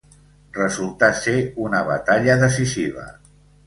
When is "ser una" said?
1.21-1.85